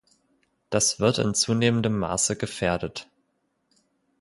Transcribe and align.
Das 0.71 0.99
wird 0.99 1.19
in 1.19 1.35
zunehmendem 1.35 1.95
Maße 1.99 2.35
gefährdet. 2.35 3.07